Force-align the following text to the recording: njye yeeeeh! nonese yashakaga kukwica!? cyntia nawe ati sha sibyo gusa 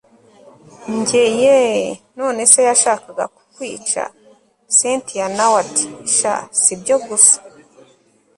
njye 0.97 1.23
yeeeeh! 1.41 1.95
nonese 2.17 2.59
yashakaga 2.69 3.25
kukwica!? 3.35 4.03
cyntia 4.75 5.25
nawe 5.37 5.55
ati 5.63 5.85
sha 6.15 6.33
sibyo 6.61 6.95
gusa 7.07 7.37